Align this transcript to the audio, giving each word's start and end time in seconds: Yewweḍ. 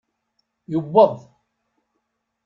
Yewweḍ. 0.71 1.17